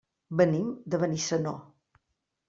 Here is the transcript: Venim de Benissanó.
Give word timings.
Venim 0.39 0.71
de 0.93 0.99
Benissanó. 1.03 1.51